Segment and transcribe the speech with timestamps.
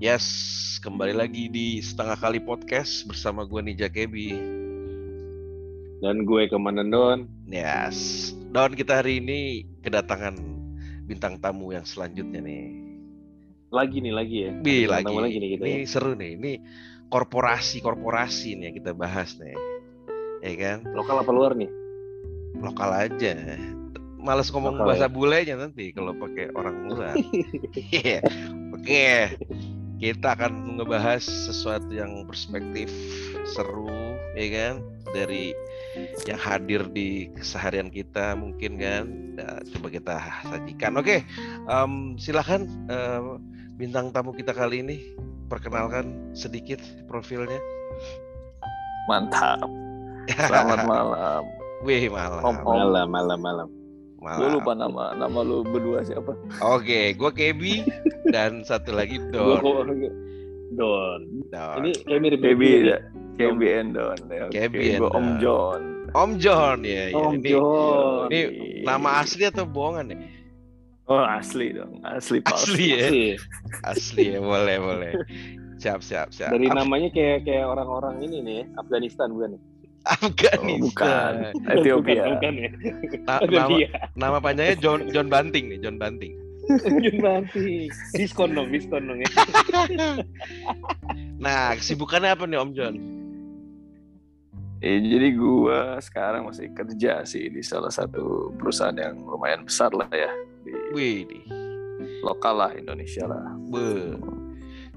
[0.00, 0.24] Yes,
[0.80, 4.32] kembali lagi di setengah kali podcast bersama gue Nija Kebi.
[6.00, 7.28] Dan gue Komandan Don.
[7.44, 10.40] Yes, Don kita hari ini kedatangan
[11.04, 12.72] bintang tamu yang selanjutnya nih.
[13.68, 14.50] Lagi nih, lagi ya.
[14.56, 15.12] Bi lagi.
[15.12, 15.92] lagi nih kita ini ya.
[15.92, 16.30] seru nih.
[16.40, 16.52] Ini
[17.12, 19.52] korporasi-korporasi nih yang kita bahas nih.
[20.40, 20.96] Ya kan?
[20.96, 21.68] Lokal apa luar nih?
[22.56, 23.36] Lokal aja.
[24.16, 25.12] Males ngomong Lokal bahasa ya?
[25.12, 27.20] bulenya nanti kalau pakai orang luar.
[27.92, 28.24] Iya.
[28.72, 29.36] Oke.
[30.00, 32.88] Kita akan ngebahas sesuatu yang perspektif
[33.52, 34.74] seru, ya kan?
[35.12, 35.52] Dari
[36.24, 39.04] yang hadir di keseharian kita mungkin kan.
[39.36, 40.16] Nah, coba kita
[40.48, 40.96] sajikan.
[40.96, 41.20] Oke,
[41.68, 43.24] em, silakan em,
[43.76, 44.96] bintang tamu kita kali ini
[45.52, 47.60] perkenalkan sedikit profilnya.
[49.04, 49.68] Mantap.
[50.48, 51.42] Selamat malam.
[51.84, 52.40] Wih malam.
[52.40, 52.76] Om, om.
[52.88, 53.68] Malam, malam, malam.
[54.20, 54.38] Malam.
[54.38, 56.36] Lu lupa nama nama lu berdua siapa?
[56.60, 57.74] Oke, gue Kebi
[58.28, 59.32] dan satu lagi Gue
[59.64, 59.88] Don.
[60.70, 61.20] Don.
[61.50, 61.76] Don.
[61.82, 62.80] Ini kayak mirip Kebi nih.
[62.86, 62.98] ya.
[63.34, 64.18] Kebi Endon.
[64.28, 64.52] Ya, oke.
[64.52, 65.10] Kebi Endon.
[65.10, 65.80] Om John.
[66.12, 67.16] Om John ya, ya.
[67.16, 68.26] Om ini John.
[68.28, 68.40] ini
[68.84, 70.20] nama asli atau bohongan nih?
[71.06, 71.98] Oh asli dong.
[72.04, 72.70] Asli palsu.
[72.70, 73.24] Asli ya, Asli.
[73.82, 75.12] asli ya, boleh boleh.
[75.80, 76.52] Siap siap siap.
[76.52, 79.56] Dari namanya kayak kayak orang-orang ini nih, ya, Afghanistan bukan?
[80.06, 80.72] Afghanistan.
[80.72, 81.32] Oh, bukan.
[81.76, 82.22] Ethiopia.
[82.24, 82.70] Bukan, bukan ya.
[83.28, 83.76] Na- nama,
[84.16, 86.40] nama panjangnya John John Banting nih, John Banting.
[87.04, 87.90] Jun Banti.
[88.14, 89.30] Diskon dong, diskon dong ya.
[91.40, 92.94] Nah, kesibukannya apa nih Om John?
[94.80, 100.08] Eh, jadi gua sekarang masih kerja sih di salah satu perusahaan yang lumayan besar lah
[100.12, 100.28] ya
[100.64, 101.44] di Wih, nih.
[102.20, 103.56] lokal lah Indonesia lah.
[103.72, 104.16] Be.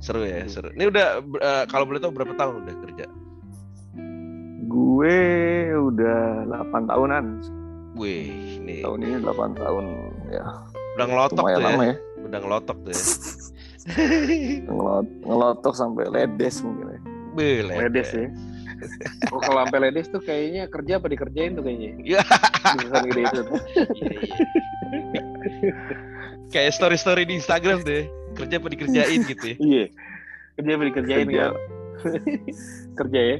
[0.03, 0.71] Seru ya, seru.
[0.75, 3.05] Ini udah eh, kalau boleh tahu berapa tahun udah kerja?
[4.73, 5.17] Gue
[5.69, 7.25] udah 8 tahunan.
[7.93, 8.25] Wih,
[8.57, 9.85] ini Tahun ini 8 tahun
[10.33, 10.43] ya.
[10.93, 11.57] udah ngelotok tuh ya.
[11.61, 11.95] lama ya.
[12.25, 13.03] Udah ngelotok tuh ya.
[14.65, 16.99] Ngelot, ngelotok sampai ledes mungkin ya.
[17.33, 18.31] Be, Ledes ya.
[19.29, 21.91] Oh, kalau sampai ledes tuh kayaknya kerja apa dikerjain tuh kayaknya.
[21.99, 22.21] Iya.
[23.03, 23.41] Gede itu.
[23.43, 25.21] Iya,
[25.61, 25.73] iya.
[26.49, 28.05] Kayak story-story di Instagram ya.
[28.33, 29.55] Kerja apa dikerjain gitu ya.
[29.59, 29.85] Iya.
[30.55, 31.41] Kerja apa dikerjain Kerja.
[31.43, 31.53] kan?
[32.95, 33.37] Kerja ya.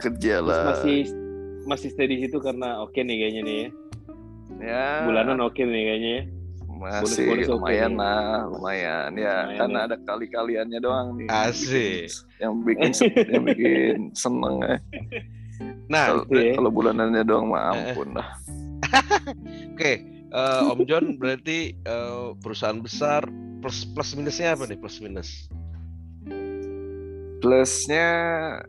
[0.00, 0.64] Kerja Terus lah.
[0.72, 0.98] masih
[1.68, 3.68] masih stay di situ karena oke nih kayaknya nih ya.
[4.60, 6.22] ya, Bulanan oke nih kayaknya ya.
[6.80, 8.00] masih bonus-bonus oke lumayan nih.
[8.00, 9.34] lah, lumayan ya.
[9.44, 9.84] Lumayan karena ya.
[9.86, 11.28] ada kali-kaliannya doang nih.
[11.28, 12.08] Asik.
[12.40, 12.90] Yang bikin
[13.36, 14.76] yang bikin seneng ya.
[15.92, 16.52] Nah, Kalau ya.
[16.56, 18.28] kalau bulanannya doang mah ampun lah.
[19.76, 19.92] oke.
[20.30, 23.26] Eh, Om John berarti eh, perusahaan besar
[23.60, 25.50] plus plus minusnya apa nih plus minus?
[27.40, 28.08] Plusnya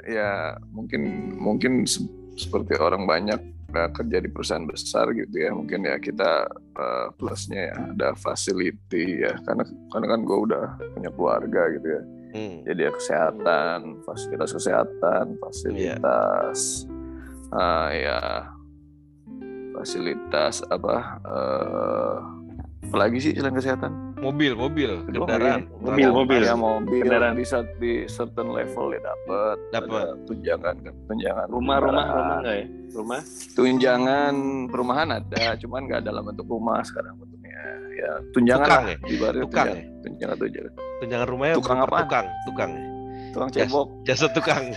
[0.08, 1.02] ya mungkin
[1.36, 2.08] mungkin se-
[2.40, 3.40] seperti orang banyak
[3.70, 9.22] nah, kerja di perusahaan besar gitu ya mungkin ya kita eh, plusnya ya ada facility
[9.22, 10.66] ya karena karena kan gue udah
[10.96, 12.64] punya keluarga gitu ya Hmm.
[12.64, 16.88] jadi ya kesehatan fasilitas kesehatan fasilitas
[17.52, 18.48] ah, ya
[19.76, 22.18] fasilitas apa eh
[22.88, 26.42] apalagi sih selain kesehatan Mobil, mobil, kendaraan, mobil, mobil.
[26.42, 27.34] ya mobil Kendaraan.
[27.34, 30.14] di saat di certain level ya dapat Dapat.
[30.24, 30.76] Tunjangan
[31.08, 32.66] tunjangan Rumah, rumah, rumah enggak ya?
[32.92, 33.22] Rumah?
[33.52, 34.34] tunjangan
[34.70, 37.58] perumahan ada cuman nggak dalam bentuk rumah sekarang bentuknya
[37.92, 38.98] ya tunjangan Tukang lah ya?
[39.08, 40.72] ibaratnya Tukang tunjangan, tunjangan tunjangan
[41.02, 42.02] Tunjangan rumahnya Tukang apaan?
[42.04, 42.72] Tukang, tukang.
[43.32, 44.64] tukang cebok Jasa tukang.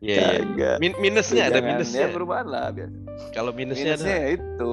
[0.00, 2.00] Kagak Min- minusnya ada Tunjangan, minusnya.
[2.00, 2.96] ya perubahan lah biasa
[3.30, 4.18] Kalau minusnya, minusnya ada.
[4.18, 4.72] ya itu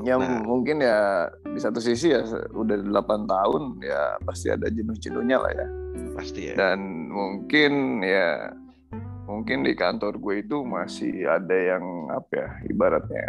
[0.00, 0.40] ya Nah.
[0.40, 0.98] mungkin ya
[1.44, 2.94] di satu sisi ya udah 8
[3.24, 5.66] tahun ya pasti ada jenuh-jenuhnya lah ya
[6.12, 6.54] pasti ya.
[6.54, 6.78] dan
[7.08, 8.54] mungkin ya
[9.24, 13.26] mungkin di kantor gue itu masih ada yang apa ya ibaratnya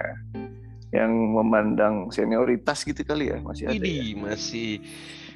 [0.89, 4.03] yang memandang senioritas gitu kali ya masih ada ya.
[4.15, 4.81] Masih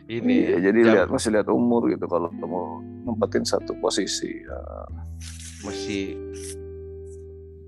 [0.05, 4.29] ini Iya, ya, jadi jam- lihat masih lihat umur gitu kalau mau nempatin satu posisi
[4.39, 4.59] ya.
[5.61, 6.17] masih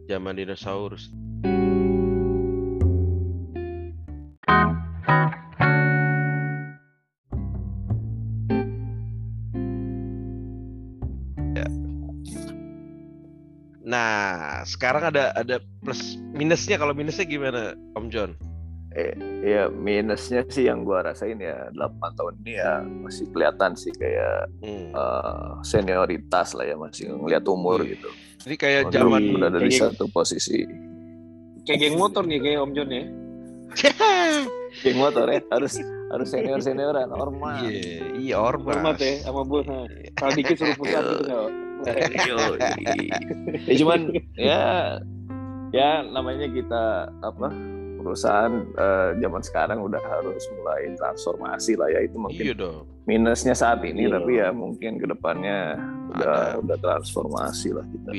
[0.06, 1.10] zaman dinosaurus.
[14.66, 16.76] Sekarang ada ada plus minusnya.
[16.76, 17.62] Kalau minusnya gimana,
[17.94, 18.34] Om John?
[19.44, 24.48] ya minusnya sih yang gua rasain ya 8 tahun ini ya masih kelihatan sih kayak
[24.64, 24.96] Hmm.
[24.96, 27.92] eh, senioritas lah ya masih ngelihat umur Iya.
[27.92, 28.10] gitu.
[28.48, 29.36] Ini kayak Untuk zaman di
[29.68, 30.64] kayak- satu posisi.
[31.68, 33.04] Kayak geng motor nih kayak Om John ya.
[34.80, 35.76] Geng motor ya harus
[36.08, 37.68] harus senior senioran normal.
[37.68, 38.80] Iya, iya ormas.
[38.80, 39.68] Hormat ya sama bos.
[40.16, 41.26] Kalau dikit suruh putar gitu?
[41.28, 41.65] Yoi.
[43.70, 44.00] ya cuman
[44.36, 44.62] ya
[45.72, 46.84] ya namanya kita
[47.22, 47.50] apa
[47.98, 52.86] perusahaan eh, zaman sekarang udah harus mulai transformasi lah ya itu mungkin Iya dong.
[53.06, 54.14] minusnya saat ini Iya.
[54.22, 55.80] tapi ya mungkin ke depannya
[56.14, 58.10] udah udah transformasi lah kita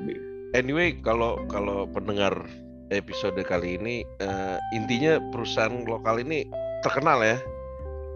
[0.00, 0.18] lebih
[0.50, 2.34] Anyway, kalau kalau pendengar
[2.90, 6.42] episode kali ini eh, intinya perusahaan lokal ini
[6.82, 7.38] terkenal ya.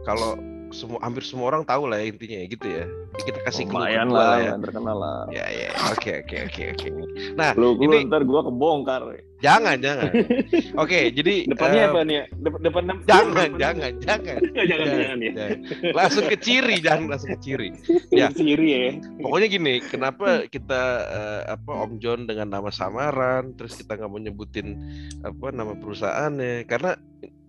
[0.02, 0.34] Kalau
[0.74, 2.84] semua hampir semua orang tahu lah ya intinya ya gitu ya.
[3.14, 4.52] Kita kasih clue lumayan lah, ya.
[4.58, 5.70] terkenal lah Ya ya.
[5.94, 6.88] Oke oke oke oke.
[7.38, 9.02] Nah, lu, lu ini- ntar gua kebongkar
[9.44, 10.08] jangan jangan.
[10.82, 12.16] Oke, jadi Depannya eh, apa nih?
[12.16, 12.24] ya?
[12.40, 14.38] Dep- depan Jangan jangan jangan.
[14.56, 15.32] jangan jangan ya.
[15.36, 15.58] Jangan.
[15.92, 17.68] Langsung ke ciri, jangan langsung ke ciri.
[18.14, 18.32] Ya.
[18.32, 18.80] Sendiri ya.
[19.20, 24.16] Pokoknya gini, kenapa kita eh, apa Om John dengan nama samaran, terus kita nggak mau
[24.16, 24.80] nyebutin
[25.20, 26.96] apa nama perusahaannya, karena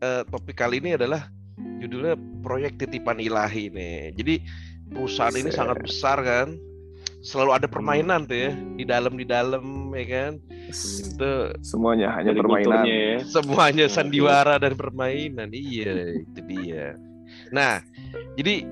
[0.01, 4.13] eh, topik kali ini adalah judulnya proyek titipan ilahi nih.
[4.15, 4.35] Jadi
[4.91, 6.59] perusahaan ini sangat besar kan,
[7.25, 10.31] selalu ada permainan tuh ya di dalam di dalam ya kan,
[10.69, 11.31] itu
[11.65, 13.17] semuanya hanya permainan ya.
[13.25, 15.49] semuanya sandiwara dan permainan.
[15.49, 16.93] Iya, itu dia.
[17.49, 17.81] Nah,
[18.37, 18.65] jadi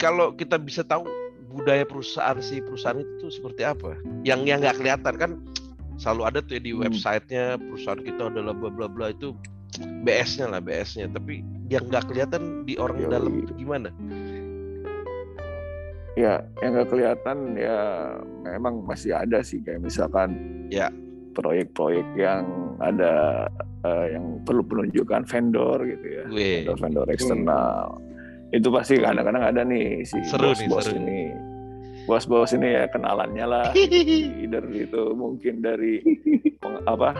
[0.00, 1.06] kalau kita bisa tahu
[1.50, 5.30] budaya perusahaan si perusahaan itu tuh seperti apa, yang yang nggak kelihatan kan
[6.00, 6.88] selalu ada tuh ya di Hmm.
[6.88, 9.36] websitenya perusahaan kita adalah bla bla bla itu
[10.02, 11.40] BS-nya lah BS-nya, tapi
[11.70, 13.10] yang nggak kelihatan di orang Yoi.
[13.10, 13.90] dalam itu gimana?
[16.18, 17.78] ya yang nggak kelihatan ya
[18.44, 19.62] memang masih ada sih.
[19.62, 20.30] Kayak misalkan
[20.68, 20.90] Ya.
[21.30, 22.44] proyek-proyek yang
[22.82, 23.46] ada
[23.86, 26.24] eh, yang perlu penunjukan vendor gitu ya.
[26.28, 27.96] Weh, vendor-vendor eksternal.
[28.50, 31.30] Itu pasti kadang-kadang ada nih si bos-bos ini.
[32.04, 33.68] Bos-bos ini ya kenalannya lah.
[34.42, 36.02] Either itu mungkin dari
[36.84, 37.14] apa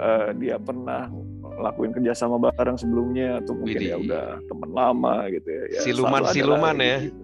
[0.00, 1.12] eh, dia pernah
[1.54, 3.88] lakuin kerjasama bareng sebelumnya atau mungkin Widih.
[3.88, 6.98] ya udah teman lama gitu ya, ya Siluman- siluman ya.
[7.02, 7.20] gitu.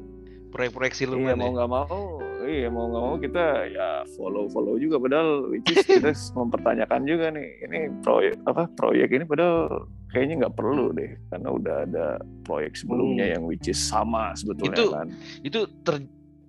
[0.48, 1.54] proyek-proyek Iya siluman mau ya.
[1.54, 2.00] nggak mau,
[2.42, 6.08] iya mau nggak mau kita ya follow follow juga padahal which is kita
[6.40, 11.74] mempertanyakan juga nih ini proyek apa proyek ini padahal kayaknya nggak perlu deh karena udah
[11.84, 12.06] ada
[12.42, 13.32] proyek sebelumnya Hmm.
[13.36, 15.06] yang which is sama sebetulnya Itu- kan.
[15.44, 16.00] Itu ter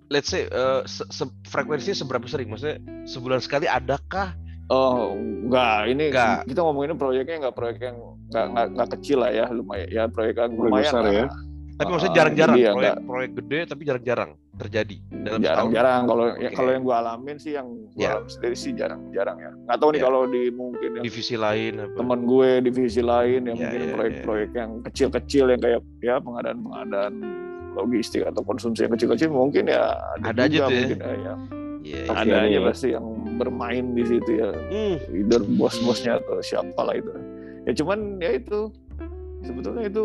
[0.08, 2.48] let's say eh, se- se- frekuensinya seberapa sering?
[2.48, 4.32] Maksudnya sebulan sekali adakah?
[4.70, 6.46] Oh enggak ini Nggak.
[6.46, 7.96] kita ngomonginnya proyeknya nggak proyek yang
[8.30, 11.12] nggak nggak nggak kecil lah ya lumayan ya proyek yang Proyek lumayan besar lah.
[11.12, 11.26] ya.
[11.74, 15.42] Tapi maksudnya jarang-jarang ya proyek nggak- proyek gede tapi jarang-jarang terjadi dalam setahun.
[15.42, 16.54] jarang-jarang kalau ya, Oke.
[16.54, 18.10] kalau yang gua alamin sih yang gua Ya.
[18.14, 20.04] alamin sendiri sih jarang-jarang ya nggak tahu nih Ya.
[20.04, 21.94] kalau di mungkin yang divisi lain apa?
[21.96, 27.12] teman gue divisi lain yang Ya, mungkin ya, proyek-proyek yang kecil-kecil yang kayak ya pengadaan-pengadaan
[27.72, 29.82] logistik atau konsumsi yang kecil-kecil mungkin ya
[30.14, 30.78] ada, Ada aja juga tuh ya.
[30.78, 31.34] mungkin ya, ya.
[31.90, 36.78] Iya, Pasti ada aja pasti yang bermain di situ ya Hmm, either bos-bosnya atau siapa
[36.78, 37.10] lah itu
[37.66, 38.70] ya cuman ya itu
[39.40, 40.04] sebetulnya itu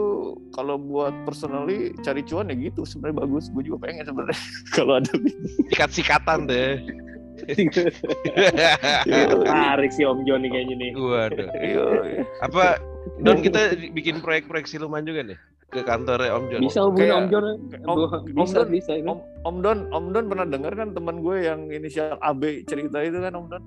[0.55, 4.39] kalau buat personally cari cuan ya gitu sebenarnya bagus gue juga pengen sebenarnya
[4.75, 5.11] kalau ada
[5.71, 6.79] sikat-sikatan deh.
[9.03, 9.27] Iya.
[9.43, 10.91] Tarik sih Om John nih kayaknya nih.
[10.95, 11.49] Waduh.
[11.59, 12.23] Iya, iya.
[12.39, 12.79] Apa
[13.17, 13.59] Don kita
[13.91, 16.61] bikin proyek-proyek siluman juga nih ke kantornya Om John.
[16.61, 17.43] Bisa hubungin Kayak- Om John.
[17.43, 19.05] Om- bisa Om Don- bisa itu.
[19.05, 23.17] Om, Om Don, Om Don pernah dengar kan teman gue yang inisial AB cerita itu
[23.17, 23.63] kan Om Don?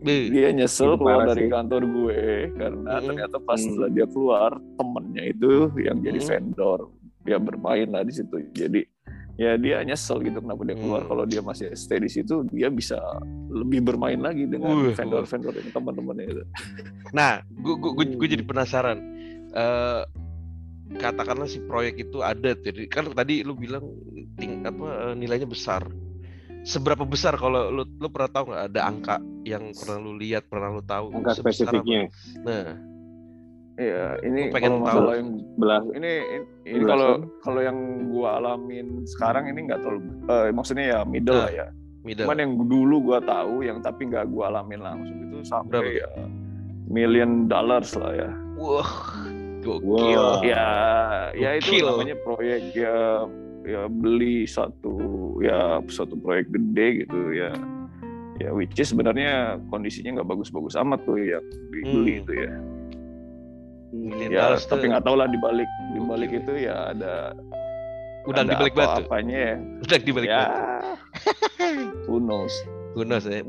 [0.00, 1.50] Be, Dia nyesel keluar dari sih.
[1.50, 2.20] kantor gue
[2.52, 3.06] karena Mm-mm.
[3.06, 6.26] ternyata pas setelah dia keluar temennya itu yang jadi Mm.
[6.26, 6.78] vendor,
[7.22, 8.36] dia bermain lah di situ.
[8.50, 8.84] Jadi
[9.34, 11.02] ya dia nyesel gitu kenapa dia keluar.
[11.04, 11.08] Mm.
[11.10, 12.98] Kalau dia masih stay di situ, dia bisa
[13.50, 16.42] lebih bermain lagi dengan vendor-vendor yang teman-temannya itu.
[17.10, 18.32] Nah, gue gue gue Hmm.
[18.38, 18.98] jadi penasaran.
[19.54, 20.02] Eh
[20.94, 23.82] katakanlah si proyek itu ada, jadi kan tadi lu bilang
[24.38, 25.82] ting, apa nilainya besar.
[26.64, 30.72] Seberapa besar kalau lu lu pernah tahu nggak ada angka yang pernah lu lihat, pernah
[30.72, 31.12] lu tahu?
[31.12, 31.82] Angka sebesar apa?
[31.82, 32.00] spesifiknya.
[32.40, 32.64] Nah,
[33.74, 35.10] Iya, ini Gua pengen kalau tahu.
[35.12, 35.82] yang Belas.
[35.90, 36.12] ini
[36.64, 37.08] ini, kalau
[37.40, 41.66] kalau yang gua alamin sekarang ini nggak terlalu eh, maksudnya ya middle Ah, lah ya.
[42.00, 42.22] middle.
[42.22, 45.50] Cuman yang dulu gua tahu yang tapi nggak gua alamin langsung itu Berapa?
[45.50, 46.08] sampai ya
[46.86, 48.30] million dollars lah ya.
[48.54, 48.86] Wah,
[49.60, 50.22] gokil.
[50.22, 50.38] Wah.
[50.40, 50.66] Ya,
[51.34, 51.86] ya itu Gokil.
[51.90, 53.26] namanya proyek ya
[53.64, 54.94] ya beli satu
[55.40, 57.50] ya satu proyek gede gitu ya.
[58.36, 62.22] Ya which is sebenarnya kondisinya nggak bagus-bagus amat tuh yang dibeli Hmm.
[62.22, 62.52] itu ya.
[63.94, 66.40] Million Ya, tapi nggak tahu lah di balik di balik Gokil.
[66.40, 67.14] itu ya ada
[68.24, 69.02] udang ada di balik apa batu.
[69.04, 69.54] apanya ya.
[69.80, 70.38] Udang di balik ya.
[70.40, 70.54] batu.
[72.06, 72.54] Who knows?
[72.92, 73.42] Who knows ya?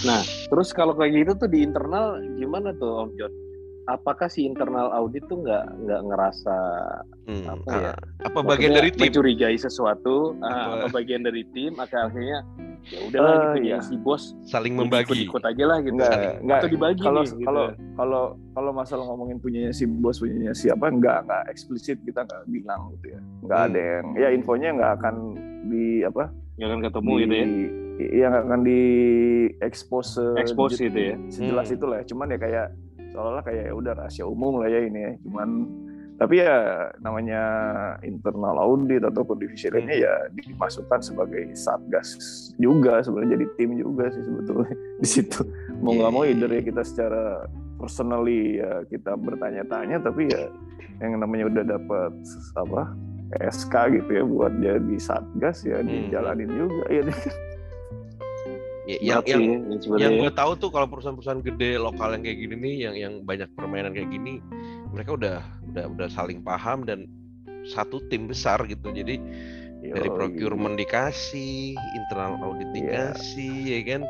[0.00, 3.32] Nah, terus kalau kayak gitu tuh di internal gimana tuh Om John?
[3.86, 6.56] Apakah si internal audit tuh nggak nggak ngerasa
[7.24, 7.92] Hmm, Apa ah, ya?
[8.22, 9.02] apa bagian maksudnya dari tim?
[9.04, 10.72] mencurigai sesuatu ah, Apa?
[10.78, 12.40] apa bagian dari tim akhirnya
[12.84, 13.74] ya udahlah Eh, gitu iya.
[13.74, 15.20] ya si bos Saling ikut membagi.
[15.24, 16.12] ikut aja lah gitu enggak.
[16.56, 17.44] atau dibagi Kalau nih, gitu.
[17.44, 22.42] kalau kalau kalau masalah ngomongin punyanya si bos punyanya siapa enggak enggak eksplisit kita enggak
[22.46, 23.20] bilang gitu ya.
[23.42, 23.68] Enggak Hmm.
[23.68, 25.14] ada yang ya infonya enggak akan
[25.66, 26.24] di apa?
[26.54, 27.46] ya kan ketemu di, gitu ya
[27.98, 28.80] Iya enggak akan di
[29.60, 31.76] expose se- expose gitu ya sejelas Hmm.
[31.76, 32.04] itulah ya.
[32.04, 32.66] Cuman ya kayak
[33.08, 35.48] seolah-olah kayak ya udah rahasia umum lah ya ini ya cuman
[36.18, 37.42] tapi ya namanya
[38.02, 42.18] internal audit ataupun divisi lainnya ya dimasukkan sebagai satgas
[42.58, 45.46] juga sebenarnya jadi tim juga sih sebetulnya di situ
[45.78, 47.46] mau nggak mau either ya kita secara
[47.78, 50.50] personally ya kita bertanya-tanya tapi ya
[50.98, 52.12] yang namanya udah dapat
[52.58, 52.82] apa
[53.38, 55.86] SK gitu ya buat jadi satgas ya Hmm.
[55.86, 57.02] dijalanin juga ya
[58.88, 60.16] Ya, yang yang sih, yang sebenarnya.
[60.16, 63.92] gue tahu tuh kalau perusahaan-perusahaan gede lokal yang kayak gini nih yang yang banyak permainan
[63.92, 64.40] kayak gini
[64.90, 67.06] mereka udah udah udah saling paham dan
[67.66, 69.20] satu tim besar gitu jadi
[69.80, 70.16] dari Yoi.
[70.16, 72.74] procurement dikasih internal audit Iya.
[73.14, 74.02] dikasih ya kan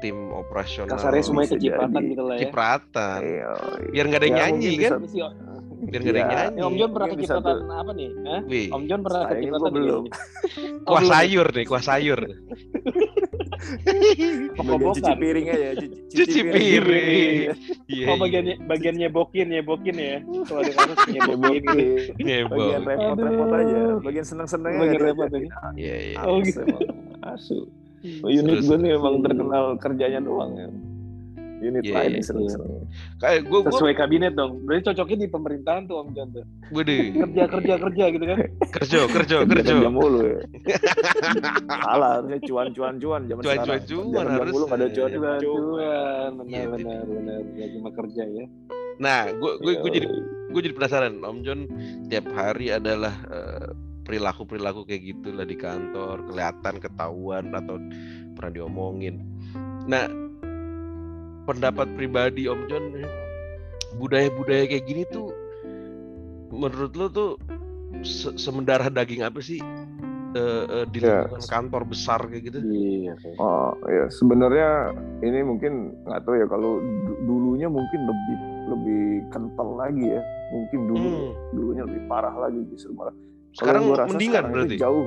[0.00, 2.40] tim operasional Kasarnya semuanya kecipratan gitu lah ya.
[2.42, 3.84] cipratan Yoi.
[3.90, 5.18] biar nggak ada yang Ya, nyanyi kan bisa- Misi,
[5.84, 6.36] biar nggak ada yang Ya.
[6.40, 8.08] nyanyi Eh, Om John pernah kecepatan apa nih?
[8.24, 8.40] Hah?
[8.44, 10.02] Wih, Om John pernah gua belum.
[10.82, 12.20] Oh, kuah sayur nih kuah sayur
[14.56, 17.36] bagian cuci piring aja cuci, cuci piring.
[17.86, 20.16] iya Oh bagian bagian nyebokin nyebokin ya.
[20.44, 21.62] Kalau ada kasus nyebokin.
[22.16, 22.50] Ngebong.
[22.50, 23.60] bagian repot-repot Aduh.
[23.60, 25.06] aja bagian seneng-seneng Bagian aja.
[25.06, 25.48] repot aja.
[25.74, 26.16] iya iya.
[26.20, 26.62] Oh, Asu gitu.
[27.22, 27.58] asu.
[28.20, 30.68] Oh, unit gue nih emang terkenal kerjanya doang ya
[31.60, 32.16] unit Iya, lain iya.
[32.18, 32.70] yang seneng-seneng
[33.20, 34.62] kayak gue gue Sesuai kabinet dong.
[34.62, 36.44] Berarti cocoknya di pemerintahan tuh Om John tuh.
[37.24, 38.36] Kerja kerja kerja gitu kan.
[38.76, 39.88] kerja kerja kerja kerja.
[39.90, 40.38] mulu ya.
[41.84, 43.82] Salah harusnya cuan-cuan cuan zaman Cuan, sekarang.
[43.84, 44.52] cuan, cuan harus.
[44.54, 45.10] mulu nggak ada cuan.
[45.10, 46.30] Cuan cuan.
[46.46, 47.40] Iya, benar benar benar.
[47.58, 48.44] Gak cuma kerja ya.
[48.94, 50.06] nah gue gue gue jadi
[50.54, 51.60] gue jadi penasaran Om John.
[52.08, 53.14] Tiap hari adalah
[54.06, 56.22] perilaku perilaku kayak gitulah di kantor.
[56.30, 57.76] Kelihatan ketahuan atau
[58.38, 59.18] pernah diomongin.
[59.90, 60.23] Nah
[61.44, 62.84] pendapat pribadi Om John
[63.94, 65.30] budaya-budaya kayak gini tuh
[66.50, 67.30] menurut lo tuh
[68.00, 69.62] se- semendarah daging apa sih
[70.34, 71.22] eh, eh, di Ya.
[71.22, 73.14] lingkungan kantor besar kayak gitu Iya.
[73.38, 75.72] Oh ya sebenarnya ini mungkin
[76.02, 80.20] nggak tahu ya kalau du- dulunya mungkin lebih lebih kental lagi ya
[80.50, 81.30] mungkin dulu Hmm.
[81.52, 83.14] dulunya lebih parah lagi justru malah
[83.54, 85.02] sekarang gua rasa mendingan sekarang berarti jauh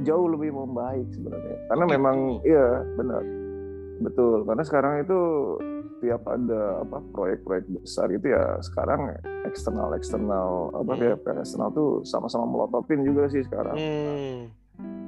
[0.00, 1.92] jauh lebih membaik sebenarnya karena Gitu.
[1.92, 3.22] memang iya benar
[4.02, 5.18] betul karena sekarang itu
[5.98, 11.38] tiap ada apa proyek-proyek besar itu ya sekarang eksternal eksternal apa Hmm.
[11.38, 14.40] eksternal tuh sama-sama melototin juga sih sekarang Hmm.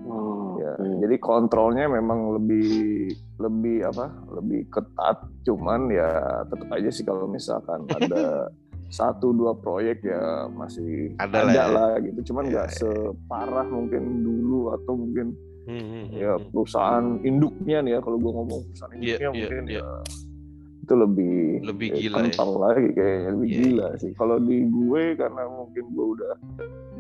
[0.05, 1.01] Oh, ya oke.
[1.01, 6.09] jadi kontrolnya memang lebih lebih apa lebih ketat cuman ya
[6.47, 8.47] tetap aja sih kalau misalkan ada
[8.93, 11.65] satu dua proyek ya masih Ada ada, lah ya.
[11.67, 12.77] lah gitu cuman Ya, nggak ya.
[12.79, 16.45] separah mungkin dulu atau mungkin Hmm, hmm, hmm, ya hmm.
[16.51, 19.81] perusahaan induknya nih ya kalau gua ngomong perusahaan Iya, induknya iya, mungkin iya.
[19.81, 19.89] ya
[20.77, 22.23] itu lebih Lebih ya, gila ya.
[22.29, 26.35] kental lagi kayaknya lebih Iya, gila sih kalau di gue karena mungkin gue udah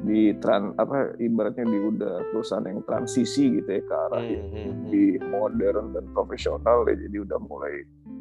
[0.01, 4.47] di tran apa ibaratnya di udah perusahaan yang transisi gitu ya ke arah Hmm, yang
[4.47, 4.69] hmm, hmm.
[4.83, 7.75] lebih modern dan profesional ya jadi udah mulai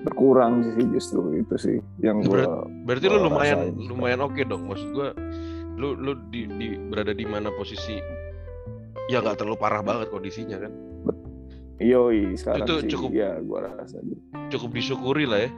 [0.03, 2.43] berkurang sih justru itu sih yang gue
[2.83, 3.88] Berarti lu gua lumayan rasain.
[3.88, 4.67] lumayan oke dong.
[4.67, 5.15] Maksud gua
[5.73, 7.95] lu lu di, di berada di mana posisi
[9.05, 10.72] ya nggak terlalu parah banget kondisinya kan.
[11.77, 14.22] yoi sekarang Itu sih cukup- ya gue rasa gitu.
[14.50, 15.51] Cukup disyukuri lah ya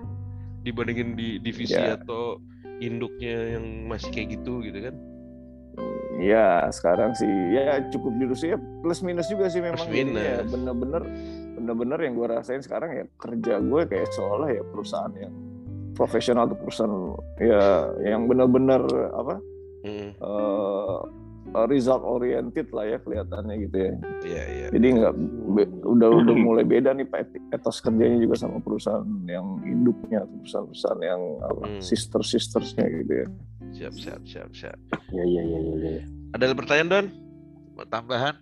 [0.61, 1.93] dibandingin di divisi Ya.
[1.95, 2.41] atau
[2.77, 4.95] induknya yang masih kayak gitu gitu kan.
[6.17, 10.47] Ya sekarang sih ya cukup di Rusia plus minus juga sih memang Plus ya, minus.
[10.47, 11.03] bener-bener
[11.53, 15.33] bener-bener yang gue rasain sekarang ya kerja gue kayak seolah ya perusahaan yang
[15.93, 16.95] profesional atau perusahaan
[17.37, 17.61] ya
[18.01, 19.35] yang bener-bener apa
[19.83, 20.97] Hmm, eh,
[21.65, 24.67] result oriented lah ya kelihatannya gitu ya Iya iya.
[24.69, 25.13] jadi nggak
[25.85, 30.35] udah udah mulai beda nih Pak, etik- etos kerjanya juga sama perusahaan yang induknya atau
[30.37, 31.81] perusahaan-perusahaan yang apa Hmm.
[31.81, 33.27] sister sistersnya gitu ya
[33.71, 34.77] Siap siap siap siap.
[35.09, 35.75] Iya iya iya iya.
[35.91, 36.03] iya.
[36.31, 37.05] Ada pertanyaan Don?
[37.73, 38.35] Mau tambahan?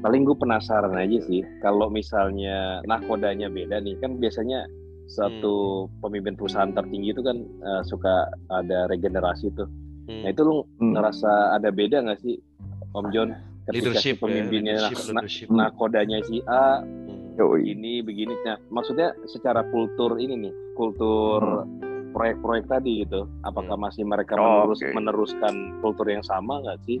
[0.00, 4.64] Paling gue penasaran aja sih kalau misalnya nakodanya beda nih kan biasanya
[5.06, 5.92] satu Hmm.
[6.00, 8.14] pemimpin perusahaan tertinggi itu kan eh, suka
[8.48, 9.66] ada regenerasi tuh.
[10.10, 10.20] Hmm.
[10.20, 10.92] Nah itu lu Hmm.
[10.92, 12.34] ngerasa ada beda nggak sih
[12.90, 13.30] Om John
[13.62, 15.46] ketika leadership si pemimpinnya ya, nah- leadership, nah- leadership.
[15.48, 17.08] nakodanya si A Hmm.
[17.56, 21.64] Ini begini nah maksudnya secara kultur ini nih kultur
[22.10, 23.86] proyek-proyek tadi gitu apakah Hmm.
[23.86, 24.92] masih mereka Oh, menerus oke.
[24.92, 26.98] meneruskan kultur yang sama nggak sih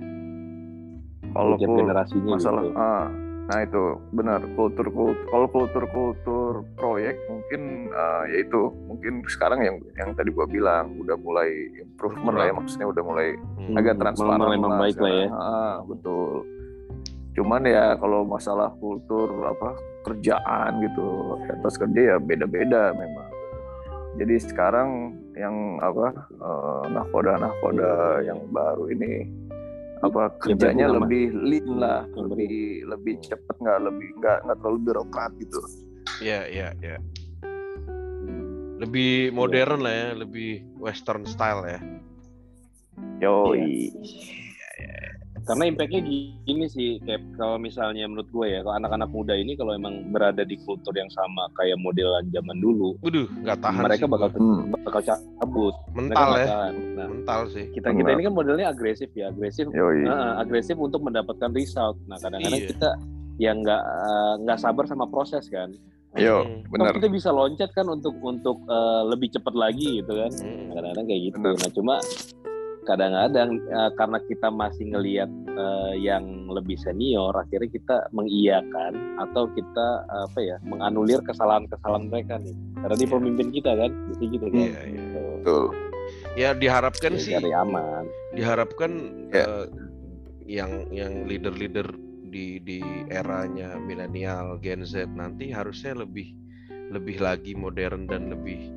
[1.30, 3.06] kalau generasinya masalah gitu ah,
[3.50, 9.58] nah itu benar kultur kultur kalau kultur kultur proyek mungkin ah, ya itu mungkin sekarang
[9.60, 13.28] yang yang tadi gua bilang udah mulai improvement lah ya maksudnya udah mulai
[13.60, 13.74] Hmm.
[13.76, 15.26] agak Hmm, transparan mulai membaik lah ya.
[15.26, 15.34] sekarang.
[15.36, 16.30] Ah, betul
[17.30, 21.06] cuman ya kalau masalah kultur apa kerjaan gitu
[21.48, 23.30] atas kerja ya beda-beda memang
[24.12, 24.88] jadi sekarang
[25.32, 29.26] yang apa eh, nahkoda nahkoda yang baru ini
[30.00, 32.52] apa kerjanya berarti nama- lebih lean lah Hmm, lebih
[32.86, 35.60] lebih cepet nggak lebih nggak nggak terlalu birokrat gitu
[36.18, 36.96] Iya iya iya.
[38.76, 41.80] lebih modern lah ya, lebih western style ya.
[43.20, 43.92] Yoi.
[45.50, 46.00] Karena impactnya
[46.40, 50.40] gini sih kayak kalau misalnya menurut gue ya kalau anak-anak muda ini kalau emang berada
[50.40, 54.28] di kultur yang sama kayak modelan zaman dulu Waduh, nggak tahan mereka sih bakal.
[54.32, 54.62] Hmm.
[54.80, 56.56] bakal cabut mental Mereka ya,
[56.94, 57.64] nah mental sih.
[57.70, 60.06] kita kita ini kan modelnya agresif ya agresif Yoi.
[60.06, 62.70] Nah, agresif untuk mendapatkan result nah kadang-kadang Iya.
[62.70, 62.90] kita
[63.36, 65.74] yang nggak eh, nggak sabar sama proses kan
[66.12, 66.66] Yo, Hmm.
[66.68, 66.90] Benar.
[66.92, 70.70] kita bisa loncat kan untuk untuk eh, lebih cepat lagi gitu kan Hmm.
[70.70, 71.54] kadang-kadang kayak gitu Benar.
[71.56, 71.94] nah cuma
[72.82, 79.86] kadang-kadang eh, karena kita masih ngelihat eh, yang lebih senior akhirnya kita mengiyakan atau kita
[80.06, 83.14] eh, apa ya menganulir kesalahan-kesalahan mereka nih karena dia Iya.
[83.14, 85.02] pemimpin kita kan jadi gitu kan Iya, iya.
[85.10, 85.66] Tuh, Betul.
[86.32, 88.90] Ya diharapkan ya, sih, cari aman diharapkan
[89.30, 89.44] Ya.
[89.44, 89.66] eh,
[90.46, 91.86] yang yang leader-leader
[92.26, 96.30] di di eranya milenial Gen Z nanti harusnya lebih
[96.90, 98.70] lebih lagi modern dan lebih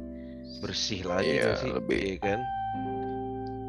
[0.59, 1.97] bersih lagi Iya, nggak sih, lebih.
[1.97, 2.39] Iya kan?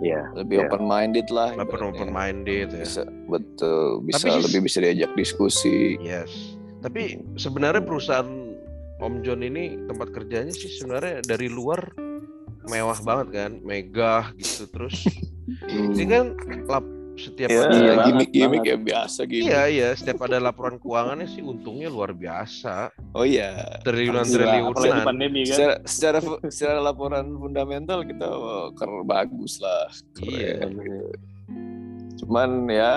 [0.01, 0.67] Ya Lebih Ya.
[0.67, 1.53] open minded lah.
[1.53, 1.91] Open ibaratnya.
[1.93, 2.83] open minded ya.
[2.83, 4.03] Bisa, betul.
[4.03, 5.95] Bisa Tapi lebih bisa diajak diskusi.
[5.99, 6.31] Yes.
[6.81, 8.29] Tapi sebenarnya perusahaan
[8.97, 11.93] Om John ini tempat kerjanya sih sebenarnya dari luar
[12.65, 15.05] mewah banget kan, megah gitu terus.
[15.69, 16.25] Ini kan
[16.65, 19.47] lap, setiap Ya, ada Iya, gimmick-gimmick banget, ya biasa gimmick.
[19.51, 22.91] Iya iya, setiap ada laporan keuangannya sih untungnya luar biasa.
[23.15, 23.79] Oh iya.
[23.87, 25.07] Triliunan triliunan.
[25.07, 26.19] pandemi kan Secara, secara
[26.51, 29.87] secara laporan fundamental kita oh, keren bagus lah.
[30.19, 30.67] Iya.
[30.67, 31.09] Keren gitu.
[32.25, 32.93] Cuman ya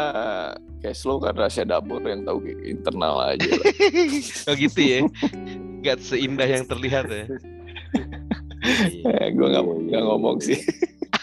[0.81, 3.49] cash flow kan rahasia dapur yang tahu kayak internal aja.
[3.49, 3.65] lah.
[4.49, 4.99] Oh gitu ya.
[5.85, 7.25] Gak seindah yang terlihat ya.
[8.67, 9.31] Iya.
[9.31, 10.09] gue nggak Iya, iya, nggak iya.
[10.11, 10.59] ngomong sih.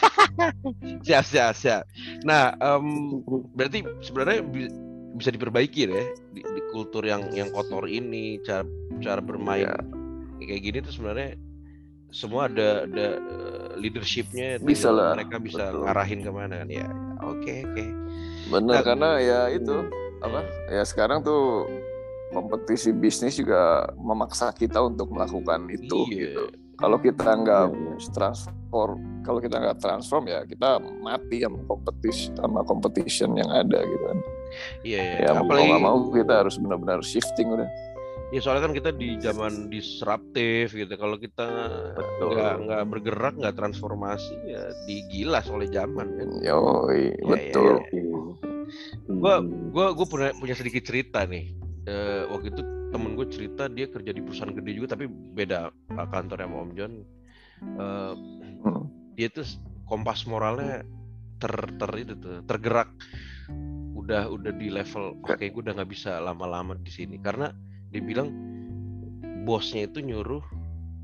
[1.06, 1.82] Siap siap siap.
[2.23, 2.87] Nah, em,
[3.52, 4.73] berarti sebenarnya bi-
[5.14, 8.66] bisa diperbaiki ya di, di kultur yang yang kotor ini cara
[8.99, 9.75] cara bermain Iya.
[10.42, 11.38] kayak gini tuh sebenarnya
[12.11, 15.87] semua ada ada eh, leadershipnya Bisa lah, mereka bisa betul.
[15.87, 16.88] ngarahin ke mana kan ya
[17.22, 17.85] oke oke
[18.44, 19.87] Bener Nah, karena ya itu
[20.18, 20.40] apa?
[20.68, 21.68] Ya sekarang tuh
[22.31, 26.35] kompetisi bisnis juga memaksa kita untuk melakukan itu Iya.
[26.35, 26.44] gitu.
[26.85, 28.12] Kalau kita nggak Iya, iya.
[28.12, 34.05] transform, kalau kita nggak transform ya kita mati sama kompetisi sama competition yang ada gitu
[34.05, 34.18] kan.
[34.85, 35.16] iya iya.
[35.25, 37.64] Ya mau apalagi nggak mau kita harus benar-benar shifting udah.
[38.33, 41.47] ya soalnya kan kita di zaman disruptif gitu kalau kita
[42.20, 47.75] nggak nggak bergerak nggak transformasi ya digilas oleh zaman kan Yoi, Iya, betul.
[47.94, 48.03] iya,
[49.07, 49.20] Hmm.
[49.73, 52.62] Gua- punya punya sedikit cerita nih Eh, waktu itu
[52.94, 56.72] temen gue cerita dia kerja di perusahaan gede juga tapi beda uh, kantornya sama Om
[56.78, 56.94] John.
[57.64, 58.87] Hmm.
[59.14, 59.46] dia tuh
[59.87, 60.87] kompas moralnya
[61.42, 62.94] ter ter itu tuh tergerak.
[63.98, 67.18] Udah udah di level oke gue udah nggak bisa lama-lama di sini.
[67.18, 67.50] Karena
[67.90, 68.30] dia bilang
[69.42, 70.44] bosnya itu nyuruh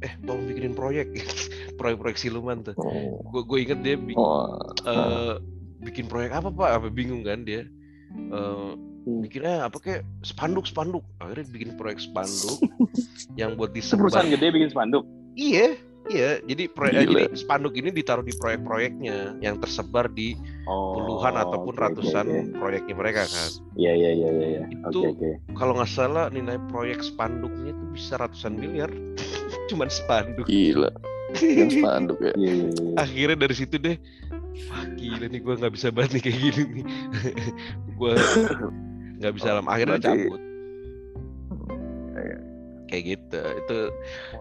[0.06, 1.10] eh tolong bikinin proyek.
[1.80, 2.76] Proyek-proyek siluman tuh.
[2.76, 4.52] Oh, gue gue inget dia bi- oh,
[4.84, 5.34] eh,
[5.80, 6.70] bikin proyek apa pak?
[6.76, 7.64] Apa bingung kan dia.
[8.12, 9.24] Eh, Hmm.
[9.24, 12.60] bikinnya apa kayak spanduk spanduk akhirnya bikin proyek spanduk
[13.40, 15.72] yang buat Itu perusahaan gede bikin spanduk iya
[16.08, 21.32] iya jadi proyek eh, jadi spanduk ini ditaruh di proyek-proyeknya yang tersebar di oh, puluhan
[21.32, 22.60] ataupun ratusan oke.
[22.60, 24.46] proyeknya mereka kan Iya iya iya iya.
[24.46, 24.62] iya.
[24.68, 25.30] Itu- Oke oke.
[25.56, 28.92] kalau nggak salah nilai proyek spanduknya itu bisa ratusan miliar
[29.72, 30.92] cuman spanduk gila.
[31.72, 32.34] Spanduk ya.
[32.34, 32.92] Iya iya iya.
[32.98, 33.96] akhirnya dari situ deh
[34.66, 36.84] wah gila nih gue nggak bisa banget nih kayak gini nih
[37.94, 38.12] gue
[39.20, 40.40] nggak bisa lama akhirnya Berarti- cabut
[42.12, 42.38] Iya.
[42.86, 43.78] kayak gitu itu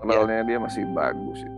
[0.02, 1.38] Modalnya dia masih bagus.
[1.38, 1.52] sih.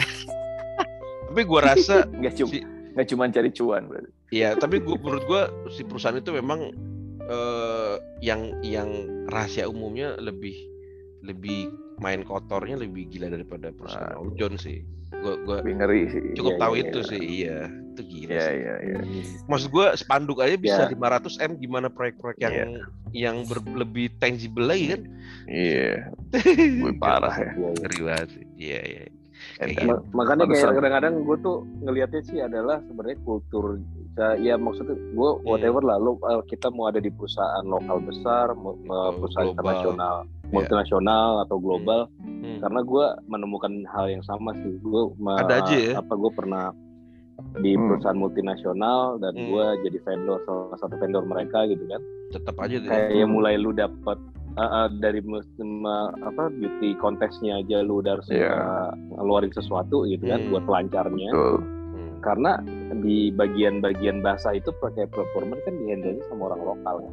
[1.26, 4.10] tapi gue rasa Nggak cuma Si- nggak cuma cari cuan berarti.
[4.30, 6.70] ya tapi gua, menurut gue si perusahaan itu memang
[7.24, 8.90] eh, yang yang
[9.26, 10.54] rahasia umumnya lebih
[11.20, 14.82] lebih main kotornya lebih gila daripada perusahaan Om John sih
[15.16, 16.22] gue gua Lebih ngeri sih.
[16.32, 17.06] cukup Iya, tahu iya, itu iya.
[17.06, 18.56] sih iya itu gila Iya sih.
[18.56, 18.96] iya iya.
[19.44, 20.90] maksud gue spanduk aja bisa Ya.
[20.90, 22.66] 500 m gimana proyek-proyek yang Iya.
[23.12, 25.02] yang ber- lebih tangible lagi kan
[25.44, 26.10] Iya.
[26.82, 27.50] Gue parah ya.
[27.50, 27.70] Iya, iya.
[27.76, 29.04] ngeri banget sih iya iya
[29.56, 29.86] Kayak gitu.
[29.86, 33.64] Ma- makanya kayak kadang-kadang gue tuh ngelihatnya sih adalah sebenarnya kultur
[34.14, 35.44] ya- ya maksudnya gue Hmm.
[35.44, 38.54] whatever lah lo eh, kita mau ada di perusahaan lokal besar
[39.12, 39.54] perusahaan global.
[39.54, 42.23] internasional multinasional atau global Hmm.
[42.60, 45.02] Karena gue menemukan hal yang sama sih gue
[45.34, 45.92] Ada aja ya?
[45.98, 46.70] apa gue pernah
[47.56, 47.90] di Hmm.
[47.90, 49.48] perusahaan multinasional dan Hmm.
[49.48, 51.98] gue jadi vendor salah satu vendor mereka gitu kan
[52.30, 54.18] tetap aja deh kayak mulai lu dapat
[54.54, 58.48] uh, uh, dari ma- apa beauty kontesnya aja lu udah harus Iya.
[58.48, 60.50] uh, ngeluarin sesuatu gitu kan Hmm.
[60.50, 61.58] buat pelancarnya Betul.
[61.90, 62.12] Hmm.
[62.22, 62.52] karena
[62.96, 67.12] di bagian-bagian bahasa itu pakai performance kan dihandle sama orang lokal ya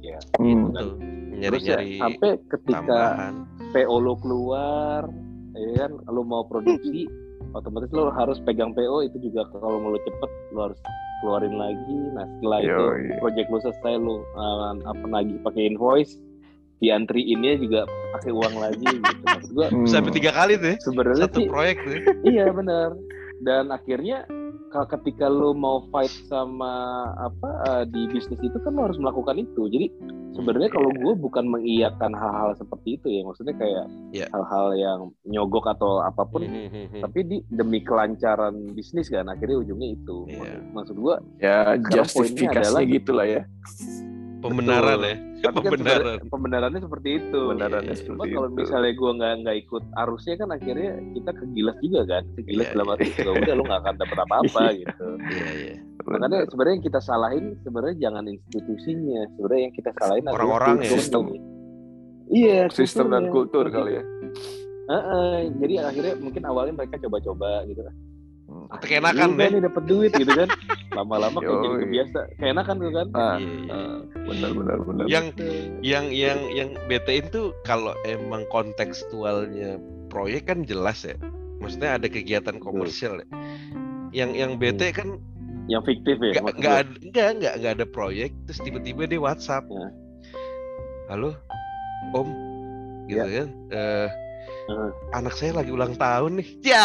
[0.00, 0.46] ya Hmm.
[0.46, 1.42] gitu kan Betul.
[1.42, 3.34] terus ya sampai ketika tambahan
[3.70, 5.06] PO lo keluar
[5.52, 7.06] ya kan lu mau produksi
[7.52, 10.78] otomatis lo harus pegang PO itu juga kalau mau lo cepet lo harus
[11.20, 13.02] keluarin lagi nah setelah itu Yoi.
[13.18, 16.16] project lo selesai lo uh, apa lagi pakai invoice
[16.80, 17.84] diantriinnya juga
[18.16, 19.84] pakai uang lagi gitu maksud gua Hmm.
[19.84, 20.76] Bisa sampai tiga kali tuh ya.
[20.80, 21.92] sebenarnya Satu sih proyek tuh.
[21.92, 22.02] ya.
[22.24, 22.88] iya benar
[23.40, 24.24] dan akhirnya
[24.70, 26.70] ketika lo mau fight sama
[27.18, 29.66] apa uh, di bisnis itu kan lo harus melakukan itu.
[29.66, 29.86] Jadi
[30.30, 33.20] sebenarnya kalau gue bukan mengiyakan hal-hal seperti itu ya.
[33.26, 34.26] Maksudnya kayak Iya.
[34.30, 36.42] hal-hal yang nyogok atau apa pun.
[36.46, 37.02] Hmm.
[37.02, 40.26] tapi di demi kelancaran bisnis kan akhirnya ujungnya itu.
[40.26, 40.62] Iya.
[40.70, 43.42] maksud gua ya justifikasinya poinnya adalah- gitu lah ya
[44.40, 45.14] Pembenaran ya.
[45.40, 46.00] tapi kan Pembenaran.
[46.16, 50.48] sebenarnya pembenarannya seperti itu Pembenarannya Cuma seperti kalau misalnya gua nggak nggak ikut arusnya kan
[50.50, 52.94] akhirnya kita kegilas juga kan kegilas Iya, dalam iya.
[52.94, 55.74] arti ya udah lo nggak akan dapat apa-apa gitu Iya, iya.
[56.02, 60.88] makanya sebenarnya yang kita salahin sebenarnya jangan institusinya sebenarnya yang kita salahin adalah Orang-orang ya.
[60.90, 61.40] kulturnya.
[62.30, 64.04] iya sistem dan kultur kali ya
[64.86, 67.94] Heeh, jadi akhirnya mungkin awalnya mereka coba-coba gitu kan
[68.78, 69.50] keenakan Udah ya.
[69.50, 70.48] nih dapat duit gitu kan
[70.94, 73.72] lama-lama kayak jadi kebiasa keenakan tuh kan ah Iya, iya.
[73.74, 75.26] ah, benar benar benar Yang
[75.82, 81.14] yang yang yang BT itu kalau emang kontekstualnya proyek kan jelas ya.
[81.58, 83.26] Maksudnya ada kegiatan komersial ya.
[84.10, 85.08] Yang yang BT kan
[85.70, 86.80] yang fiktif ya nggak nggak
[87.14, 89.66] nggak nggak nggak ada proyek terus tiba-tiba dia WhatsApp.
[89.70, 89.88] Ya.
[91.10, 91.34] Halo,
[92.14, 92.28] Om,
[93.06, 93.48] gitu kan?
[93.70, 94.08] Eh,
[94.70, 94.90] Heeh.
[95.12, 96.48] anak saya lagi ulang tahun nih.
[96.62, 96.84] Ya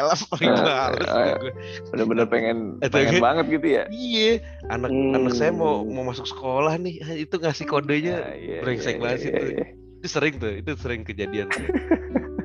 [0.00, 1.52] elah, Ah, ah, gue.
[1.92, 5.12] benar-benar pengen pengen banget gitu ya Iya, anak Hmm.
[5.14, 6.96] anak saya mau mau masuk sekolah nih.
[7.24, 9.50] Itu ngasih kodenya Ah, iya, brengsek iya, banget sih iya, tuh.
[9.52, 9.66] iya.
[9.96, 11.48] itu sering tuh, itu sering kejadian.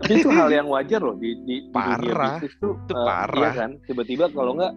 [0.03, 2.35] itu hal yang wajar loh di di, di dunia Parah.
[2.35, 3.37] bisnis tuh Itu eh, parah.
[3.37, 4.73] iya kan tiba-tiba kalau nggak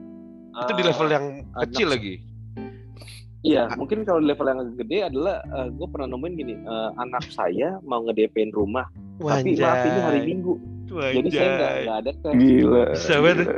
[0.55, 2.15] itu di eh, level yang anak- kecil lagi.
[3.41, 7.81] iya mungkin kalau di level yang gede adalah gue pernah nemuin gini eh, anak saya
[7.81, 8.85] mau ngedepin rumah
[9.17, 10.53] tapi maaf ini hari minggu
[10.87, 13.39] jadi saya nggak nggak ada gila Bisa banget.
[13.41, 13.55] gila.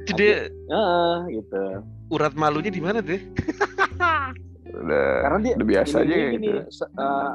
[0.00, 0.36] Itu dia
[0.68, 1.62] ah gitu
[2.08, 3.20] urat malunya di mana tuh?
[4.70, 7.34] udah karena dia udah biasa aja ini kayak gini, gitu se- eh,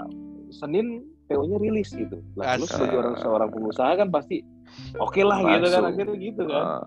[0.49, 0.87] Senin
[1.23, 2.17] PO-nya rilis gitu.
[2.35, 2.77] Lah lu Asal.
[2.77, 4.43] sebagai orang seorang pengusaha kan pasti
[4.95, 5.85] oke lah gitu kan Langsung.
[5.89, 6.63] akhirnya gitu kan.
[6.63, 6.81] Ah,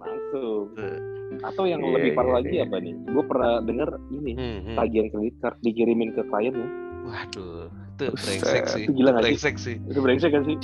[0.00, 0.64] Langsung.
[0.74, 0.98] Eh.
[1.42, 2.64] Atau yang Iya, lebih parah iya, lagi iya.
[2.64, 2.94] apa nih?
[3.04, 4.76] Gue pernah denger ini Hmm, hmm.
[4.78, 6.68] tagihan kredit card dikirimin ke klien ya.
[7.04, 8.82] Waduh, itu brengsek sih.
[8.84, 9.18] Itu gila sih?
[9.22, 9.76] brengsek sih.
[9.80, 10.56] Itu brengsek kan sih?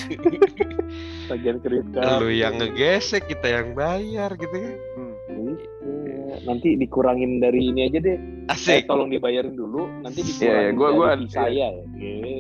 [1.31, 2.19] tagihan kredit card.
[2.19, 4.75] Lu yang ngegesek, kita yang bayar gitu kan.
[5.31, 8.19] Iya, nanti dikurangin dari ini aja deh.
[8.19, 8.87] Eh, Asik.
[8.87, 11.83] tolong dibayarin dulu, nanti Iya, dikurangin iya, gua- gua dari ada- saya ya.
[11.97, 12.39] Iya.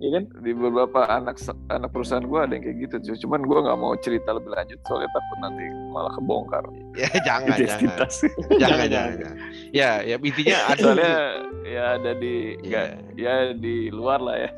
[0.00, 0.24] Iya kan?
[0.40, 1.36] di beberapa anak
[1.68, 5.12] anak perusahaan gue ada yang kayak gitu cuman gue nggak mau cerita lebih lanjut soalnya
[5.12, 6.64] takut nanti malah kebongkar
[6.96, 7.58] Ya jangan, jangan.
[7.60, 9.14] identitas Jangan, Jangan, jangan.
[9.14, 9.36] jangan.
[9.70, 11.14] Ya, ya intinya ada soalnya
[11.62, 12.64] ya ada di Iya.
[12.64, 14.50] nggak ya di luar lah ya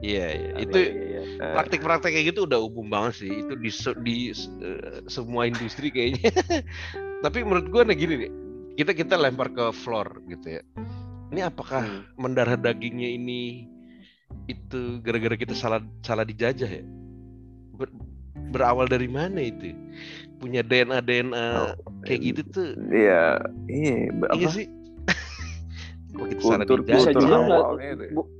[0.00, 0.52] Iya, iya.
[0.56, 1.20] Itu iya.
[1.20, 3.28] Eh, praktik-praktik kayak gitu udah umum banget sih.
[3.28, 3.68] Itu di
[4.00, 6.32] di eh, semua industri kayaknya.
[7.24, 8.32] Tapi menurut gua nih gini nih.
[8.80, 10.64] Kita kita lempar ke floor gitu ya.
[11.30, 12.02] Ini apakah Hmm.
[12.16, 13.68] mendarah dagingnya ini
[14.46, 16.84] itu gara-gara kita salah salah dijajah ya?
[17.74, 17.94] Ber-
[18.50, 19.70] berawal dari mana itu?
[20.40, 22.68] Punya DNA DNA Oh, kayak gitu tuh.
[22.90, 23.38] iya
[23.68, 24.66] iya Iya apa sih.
[26.16, 26.98] Kok kita salah kultur dijajah?
[26.98, 28.12] Bisa kultur juga nggak-.
[28.12, 28.30] Bu-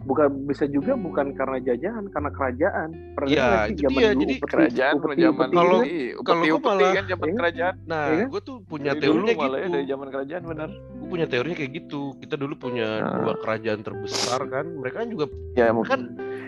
[0.00, 4.08] bukan bisa juga bukan karena jajahan karena kerajaan Pernah Iya, sih itu zaman dia.
[4.08, 5.84] dulu Jadi upeti- kerajaan upeti- zaman Kalau- gitu kan?
[5.84, 7.36] iya, kalau upeti gua upeti malah- kan zaman Iya.
[7.36, 8.28] kerajaan Nah, Iya kan?
[8.30, 9.74] gue tuh punya dari dulu teorinya malah ya gitu.
[9.74, 12.00] dari zaman kerajaan benar Gue punya teorinya kayak gitu.
[12.16, 13.18] Kita dulu punya Nah.
[13.20, 14.66] dua kerajaan terbesar kan.
[14.72, 16.00] Mereka kan juga ya kan mungkin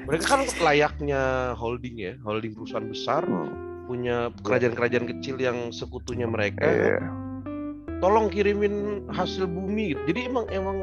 [0.03, 3.51] mereka kan layaknya holding ya, holding perusahaan besar Hmm,
[3.85, 6.63] punya kerajaan-kerajaan kecil yang sekutunya mereka.
[6.63, 6.73] kan.
[6.73, 7.01] iya.
[7.99, 8.75] Tolong kirimin
[9.09, 9.93] hasil bumi.
[9.93, 10.03] gitu.
[10.09, 10.79] Jadi emang emang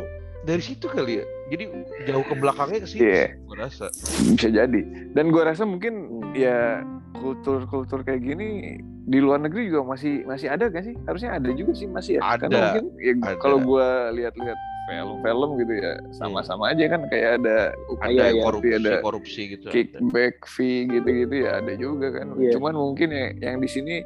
[0.50, 1.26] dari situ kali ya.
[1.54, 1.64] Jadi
[2.06, 3.06] jauh ke belakangnya ke situ.
[3.06, 3.38] Iya.
[3.46, 3.86] Gue rasa.
[4.26, 4.82] bisa jadi
[5.14, 5.94] dan gua rasa mungkin
[6.34, 6.82] ya
[7.18, 11.74] kultur-kultur kayak gini di luar negeri juga masih masih ada kan sih harusnya ada juga
[11.74, 14.58] sih masih ya Ada, karena mungkin ya, kalau gua lihat-lihat
[14.88, 17.58] film-film gitu ya sama-sama aja kan kayak ada
[18.02, 18.44] Ada yang iya.
[18.46, 19.68] korupsi, ada korupsi gitu.
[19.70, 22.58] kickback fee gitu-gitu ya ada juga kan Iya.
[22.58, 24.02] cuman mungkin ya yang di sini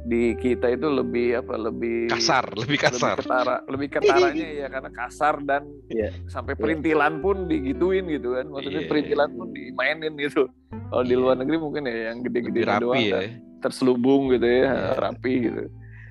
[0.00, 3.14] di kita itu lebih apa lebih Kasar, lebih kasar.
[3.14, 6.08] lebih ketara lebih ketaranya ya karena kasar dan Iya.
[6.26, 8.88] sampai perintilan pun digituin gitu kan maksudnya Iya.
[8.88, 10.48] perintilan pun dimainin gitu
[10.88, 11.20] kalau di Iya.
[11.20, 13.12] luar negeri mungkin ya yang gede-gede doang ya.
[13.14, 13.28] kan,
[13.60, 14.96] terselubung gitu ya Iya.
[14.96, 15.64] rapi gitu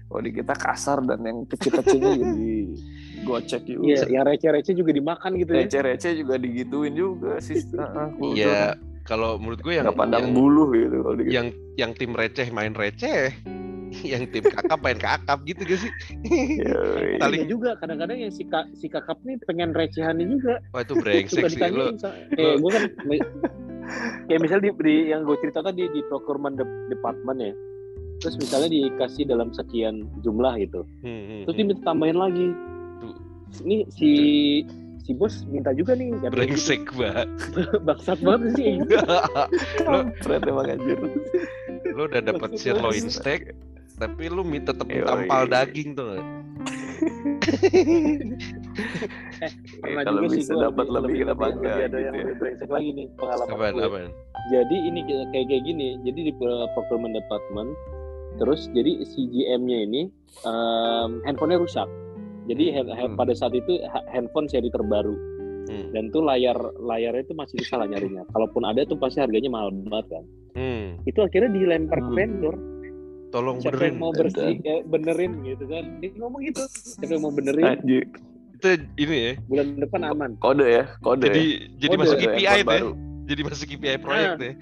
[0.06, 2.54] kalau di kita kasar dan yang kecil-kecilnya jadi
[3.20, 5.66] gocek juga Iya, yang receh-receh juga dimakan gitu ya.
[5.66, 7.58] receh-receh juga digituin juga sih
[8.34, 12.14] Iya, kalau menurut gue yang nggak pandang yang, bulu gitu kalau di yang yang tim
[12.14, 13.34] receh main receh,
[14.08, 15.92] yang tim kakap main kakap gitu gak sih?
[16.60, 17.18] Yoi.
[17.18, 20.94] Saling- Iya juga kadang-kadang yang si, ka- si kakap nih pengen recehannya juga Wah itu
[20.94, 21.96] brengsek sih lo.
[22.36, 22.84] eh gue kan
[24.28, 27.54] kayak misalnya di, di yang gue cerita tadi di procurement de- department ya
[28.20, 31.72] terus misalnya dikasih dalam sekian jumlah gitu Hmm, hmm, terus dia hmm.
[31.72, 32.48] minta tambahin lagi
[33.00, 33.16] Tuh.
[33.64, 34.10] ini si
[35.00, 36.30] si bos minta juga nih gitu.
[36.30, 37.30] brengsek banget
[37.88, 38.78] bangsat banget sih
[40.68, 40.98] anjir.
[41.90, 43.56] lu udah dapat Maksud sirloin steak
[44.00, 45.04] tapi lu minta tetep Yoi.
[45.04, 46.26] tampal daging tuh nggak?
[49.80, 52.52] pernah kalau juga sih bisa gua dapat lebih kenapa lebih enggak ada yang gitu ya.
[52.52, 53.86] lebih lagi nih pengalaman apaan gue.
[53.86, 54.12] apaan
[54.50, 56.34] jadi ini kayak kayak gini jadi di
[56.74, 57.70] procurement department
[58.38, 60.02] terus jadi si GM-nya ini
[60.44, 61.88] um, handphonenya rusak
[62.46, 63.20] jadi hand- hand- Hmm.
[63.20, 65.16] pada saat itu ha- handphone seri terbaru
[65.70, 65.94] Hmm.
[65.94, 69.70] dan tuh layar layarnya itu masih susah lah nyarinya kalaupun ada tuh pasti harganya mahal
[69.84, 70.98] banget kan Hmm.
[71.06, 72.18] itu akhirnya dilempar ke Hmm.
[72.18, 72.56] vendor
[73.30, 77.24] tolong siapa benerin yang mau bersih eh, benerin gitu kan dia ngomong gitu siapa yang
[77.24, 78.04] mau benerin Anjir.
[78.52, 81.24] itu ini ya bulan depan aman Kode ya, kode.
[81.24, 81.60] jadi ya.
[81.80, 82.54] jadi Kode masuk KPI ya.
[82.62, 82.90] baru.
[83.24, 84.34] jadi masuk KPI proyek Ah.
[84.34, 84.56] tuh ya.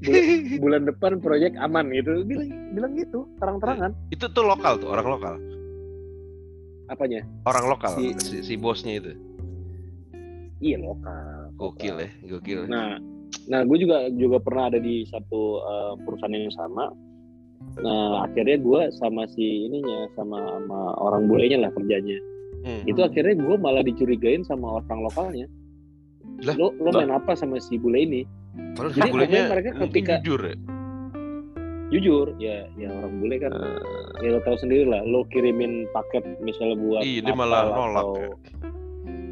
[0.00, 0.24] bulan,
[0.58, 5.34] bulan depan proyek aman gitu bilang bilang gitu terang-terangan itu tuh lokal tuh orang lokal
[6.86, 9.12] apanya orang lokal Si- si, si bosnya itu
[10.58, 12.98] iya lokal gokil ya gokil Nah,
[13.46, 16.90] nah gue juga juga pernah ada di satu uh, perusahaan yang sama.
[17.80, 22.18] Nah, akhirnya gue sama si ininya sama sama orang bulenya lah kerjanya.
[22.60, 22.82] Hmm.
[22.84, 25.46] Itu akhirnya gue malah dicurigain sama orang lokalnya.
[26.40, 26.56] Lah?
[26.56, 28.22] Lo lo main apa sama si bule ini?
[28.74, 30.56] Padahal Jadi bulenya mereka ketika- jujur ya
[31.90, 33.82] Jujur, ya ya orang bule kan Eh,
[34.22, 35.02] ya lo tahu sendiri lah.
[35.02, 38.30] Lo kirimin paket misalnya buat Iya, dia malah nolak atau ya.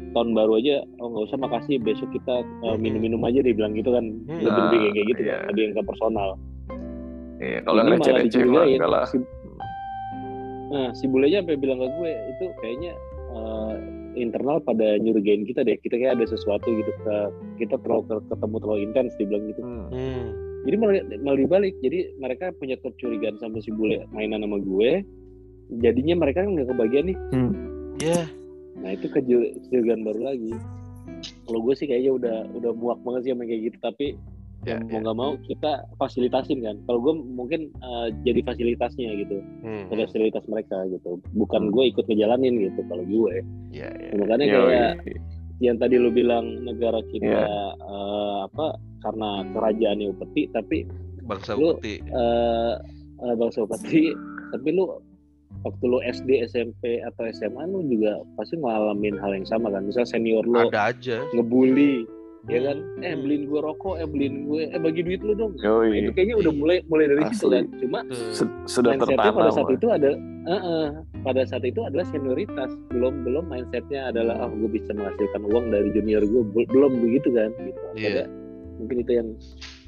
[0.09, 3.93] tahun baru aja oh nggak usah makasih besok kita uh, minum-minum aja dia bilang gitu
[3.93, 4.41] kan Hmm.
[4.41, 5.29] lebih lebih kayak gitu Iya.
[5.31, 6.29] kan lebih yang ke personal
[7.39, 8.75] Iya, kalau Ini malah receh-receh mah dicurigain.
[8.75, 9.05] enggak lah.
[9.05, 9.37] Si-
[10.69, 12.93] Nah, si bulenya sampai bilang ke gue itu kayaknya
[13.29, 13.73] eh,
[14.15, 15.77] internal pada nyurigain kita deh.
[15.77, 17.15] Kita kayak ada sesuatu gitu ke
[17.57, 19.61] kita terlalu ke- ketemu terlalu intens dibilang gitu.
[19.61, 19.85] Hmm.
[19.87, 20.25] Hmm.
[20.61, 21.73] Jadi malah, malah dibalik.
[21.79, 25.01] Jadi mereka punya kecurigaan sama si bule mainan sama gue.
[25.79, 27.17] Jadinya mereka kan nggak kebagian nih.
[27.99, 28.19] ya
[28.75, 30.53] Nah itu keju- kecurigaan baru lagi.
[31.43, 33.77] Kalau gue sih kayaknya udah udah muak banget sih sama kayak gitu.
[33.79, 34.07] Tapi
[34.63, 36.75] ya, mau nggak mau kita fasilitasin kan.
[36.83, 39.37] Kalau gue mungkin eh, jadi fasilitasnya gitu.
[39.61, 39.85] Hmm.
[39.89, 44.91] fasilitas mereka gitu bukan gue ikut ngejalanin gitu kalau gue ya ya makanya kayak
[45.59, 47.45] yang tadi lu bilang negara kita Iya.
[47.75, 48.67] eh, apa
[49.01, 50.87] karena kerajaannya upeti tapi
[51.25, 52.73] bangsa Lu- putih eh
[53.19, 54.15] eh, bangsa upeti
[54.49, 54.87] tapi lu
[55.61, 60.07] waktu lu SD SMP atau SMA lu juga pasti ngalamin hal yang sama kan misal
[60.07, 62.07] senior lu ada aja ngebully
[62.49, 62.77] ya kan?
[62.99, 63.21] Eh Hmm.
[63.21, 65.53] beliin gue rokok eh beliin gue eh bagi duit lu dong.
[65.55, 66.01] Nah, Yoi.
[66.01, 67.53] itu kayaknya udah mulai mulai dari situ Asli.
[67.53, 67.65] kan.
[67.77, 67.99] Cuma
[68.65, 69.37] Sudah mindsetnya tertanam.
[69.37, 70.09] pada saat itu ada
[70.45, 70.87] eh, eh,
[71.21, 72.69] pada saat itu adalah senioritas.
[72.89, 77.29] Belum belum mindsetnya adalah ah gue bisa menghasilkan uang dari junior gue Bel- belum begitu
[77.31, 77.49] kan?
[77.55, 77.79] Gitu.
[77.93, 77.93] Iya.
[77.93, 78.25] Akhirnya
[78.75, 79.29] mungkin itu yang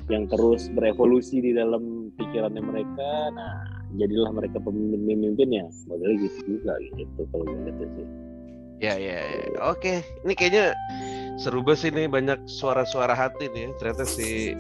[0.10, 3.10] yang terus berevolusi di dalam pikirannya mereka.
[3.32, 3.54] Nah
[3.92, 8.08] jadilah mereka pemimpin-pemimpin ya modelnya gitu juga gitu kalau gue lihat sih
[8.82, 9.46] Ya, ya, ya.
[9.70, 10.74] Oke, ini kayaknya
[11.38, 13.70] seru banget sih nih banyak suara-suara hati nih.
[13.78, 14.58] Ternyata si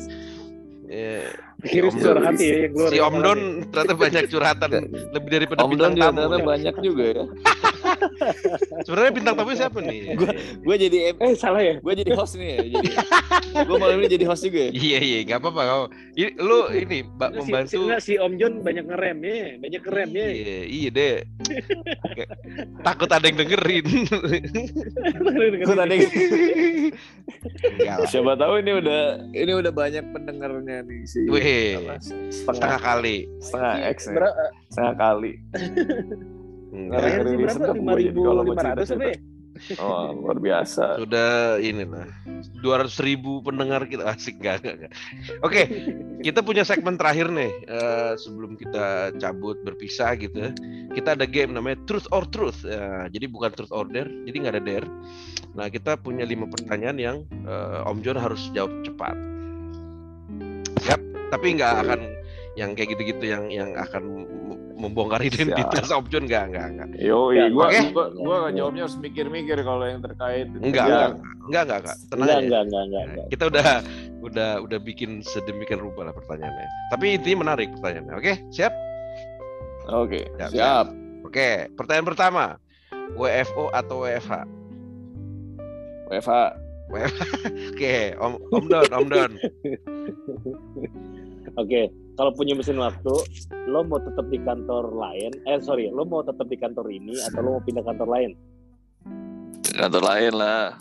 [0.86, 1.26] ya,
[1.62, 4.70] Kira Om Don- hati ya si dari Om Don ternyata banyak curhatan
[5.10, 6.18] lebih daripada Om Don bintang juga tamu.
[6.22, 7.24] ternyata banyak juga ya.
[8.82, 10.14] Sebenarnya bintang tamu siapa nih?
[10.14, 12.60] Gua- Gue jadi eh salah ya gue jadi host nih ya.
[12.72, 12.90] Jadi
[13.68, 14.72] gue malam ini jadi host juga ya.
[14.72, 15.84] Iya iya nggak apa-apa kau.
[16.38, 18.00] Lu ini mbak Nggak, si, si, membantu.
[18.00, 21.16] si Om John banyak ngerem ya banyak ngerem ya Iya iya deh.
[22.82, 23.86] Takut ada yang dengerin.
[25.62, 25.98] Gue tadi
[27.64, 28.08] Enggak lah.
[28.08, 32.00] siapa tahu ini udah ini udah banyak pendengarnya nih si Wih, setengah
[32.32, 33.18] setengah kali.
[33.40, 34.16] setengah X nih.
[34.16, 34.44] Berapa?
[34.68, 35.32] setengah kali.
[36.72, 37.00] Enggak.
[37.04, 37.74] Sih berapa?
[37.76, 39.16] Lima ribu lima ratus ya?
[39.78, 40.98] Oh luar biasa.
[40.98, 42.10] Sudah ini lah.
[42.66, 44.76] 200 ribu pendengar kita asik enggak enggak.
[44.80, 44.92] enggak.
[45.46, 45.62] Oke,
[46.26, 50.50] kita punya segmen terakhir nih eh, sebelum kita cabut berpisah gitu.
[50.50, 50.52] ya.
[50.98, 52.66] Kita ada game namanya Truth or Truth.
[52.66, 54.90] Ya, jadi bukan Truth or Dare, jadi nggak ada dare.
[55.54, 59.14] Nah kita punya lima pertanyaan yang eh, Om John harus jawab cepat.
[60.82, 61.00] Siap?
[61.32, 62.02] Tapi nggak akan
[62.60, 64.28] yang kayak gitu-gitu yang yang akan
[64.82, 66.88] membongkar identitas Om John nggak nggak nggak.
[66.98, 67.80] Yo, Ya, gua, oke.
[67.94, 71.10] gua gua nggak jawabnya harus mikir-mikir kalau yang terkait Enggak, enggak,
[71.46, 71.98] enggak, enggak, enggak.
[72.10, 72.42] Tenang Enggak, aja.
[72.42, 73.26] enggak, enggak, enggak, enggak.
[73.30, 73.68] Kita udah
[74.22, 76.68] udah udah bikin sedemikian rupa lah pertanyaannya.
[76.90, 78.14] Tapi intinya menarik pertanyaannya.
[78.18, 78.74] Oke, siap?
[79.90, 80.88] Oke, Siap, siap.
[81.22, 82.44] Oke, pertanyaan pertama.
[83.14, 84.34] WFO atau WFH?
[86.08, 86.32] WFH.
[87.72, 89.32] Oke, Om Om Don, Om Don.
[91.62, 91.88] Oke,
[92.20, 93.14] kalau punya mesin waktu,
[93.72, 95.32] lo mau tetap di kantor lain?
[95.48, 98.32] Eh sorry, lo mau tetap di kantor ini atau lo mau pindah kantor lain?
[99.72, 100.76] Kantor lain lah.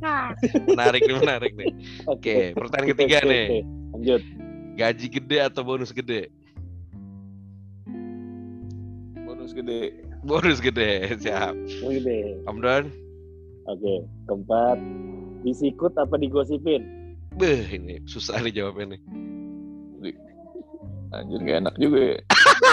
[0.70, 1.72] menarik nih, menarik nih.
[2.08, 3.44] Oke, pertanyaan ketiga Oke, nih.
[3.48, 3.58] oke.
[3.96, 4.22] Lanjut.
[4.76, 6.28] Gaji gede atau bonus gede?
[9.24, 9.80] Bonus gede.
[10.20, 11.56] Bonus gede, siap.
[11.56, 12.20] Yang gede.
[12.44, 12.84] Om Don?
[13.68, 13.94] Oke,
[14.28, 14.78] keempat.
[15.40, 16.84] Disikut apa digosipin?
[17.40, 19.00] Beh, ini susah nih jawabnya nih.
[21.10, 22.18] Anjir gak enak juga ya.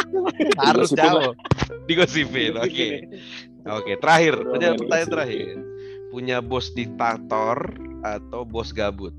[0.70, 1.34] Harus Digosipin jawab.
[1.90, 2.88] Digosipin, oke.
[3.68, 4.36] Oke, terakhir.
[4.38, 5.56] Pertanyaan, pertanyaan terakhir.
[6.14, 7.58] Punya bos diktator
[8.06, 9.12] atau bos gabut?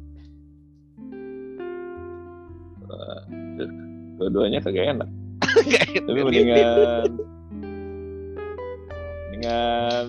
[4.19, 5.09] Dua-duanya kagak enak.
[6.07, 7.07] Tapi mendingan
[9.39, 10.07] mendingan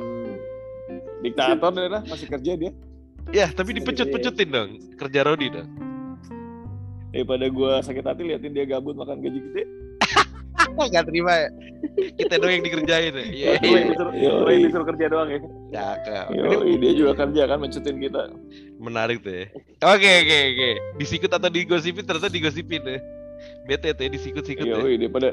[1.21, 2.71] diktator deh lah masih kerja dia
[3.29, 4.69] Ya, tapi dipecut-pecutin dong.
[4.97, 5.69] Kerja Rodi dong.
[7.09, 9.63] Daripada gua sakit hati liatin dia gabut makan gaji gede
[10.69, 11.49] Nggak terima ya.
[12.19, 13.25] Kita dong yang dikerjain ya.
[13.25, 13.89] Iya, Lo yang
[14.63, 15.39] disuruh, yang kerja doang ya?
[15.71, 16.25] cakep.
[16.35, 18.21] Yo, Ini dia juga kerja kan mencutin kita
[18.79, 19.45] menarik tuh ya.
[19.87, 20.69] Oke, oke, oke.
[20.99, 22.99] Disikut atau digosipin ternyata digosipin ya.
[23.65, 24.77] Bete tuh ya, disikut-sikut ya.
[24.77, 25.31] Yo, daripada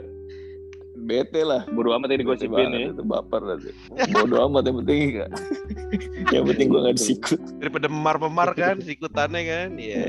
[0.98, 2.88] bete lah Bodo amat yang Bete digosipin banget ya.
[2.90, 3.70] itu baper nanti
[4.10, 5.30] bodo amat yang penting enggak
[6.34, 9.68] yang penting gua nggak disikut Daripada memar-memar kan, sikutannya kan.
[9.76, 10.02] Iya.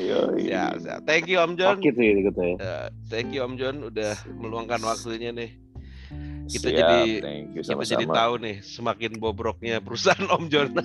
[0.00, 0.94] yo Ya, ya.
[1.02, 1.78] Thank you Om John.
[1.78, 2.54] Sakit sih gitu ya.
[2.56, 5.56] Eh, thank you Om John udah meluangkan waktunya nih.
[6.44, 10.68] Kita Siap, jadi- thank you Kita jadi tahu nih semakin bobroknya perusahaan Om John.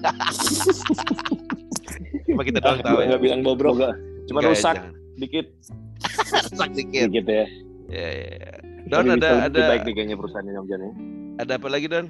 [2.26, 3.08] Cuma kita doang tahu Gua ya.
[3.10, 3.90] nggak bilang bobrok Semoga
[4.24, 4.94] cuma rusak jangan.
[5.18, 5.46] dikit
[6.48, 7.08] Rusak dikit.
[7.10, 7.46] dikit ya.
[7.90, 8.54] Ya, ya, ya.
[8.90, 10.92] Don Tapi ada ada baik nih kayaknya perusahaannya Om Jan ya.
[11.40, 12.06] ada apa lagi Don?